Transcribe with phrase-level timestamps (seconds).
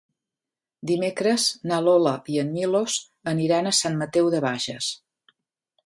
[0.91, 2.97] Dimecres na Lola i en Milos
[3.35, 4.91] aniran a Sant Mateu de Bages.